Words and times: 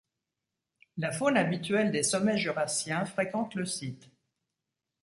La 0.97 1.11
faune 1.11 1.37
habituelle 1.37 1.91
des 1.91 2.01
sommets 2.01 2.39
jurassiens 2.39 3.05
fréquente 3.05 3.53
le 3.53 3.67
site. 3.67 4.09